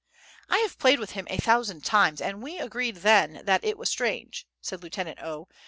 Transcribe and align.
"I 0.49 0.57
have 0.61 0.79
played 0.79 0.97
with 0.99 1.11
him 1.11 1.27
a 1.29 1.37
thousand 1.37 1.85
times, 1.85 2.21
and 2.21 2.41
we 2.41 2.57
agreed 2.57 2.95
then 2.95 3.43
that 3.45 3.63
it 3.63 3.77
was 3.77 3.87
strange," 3.91 4.47
said 4.59 4.81
Lieutenant 4.81 5.19
O. 5.21 5.47